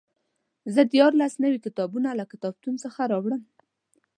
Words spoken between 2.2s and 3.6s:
کتابتون څخه راوړم.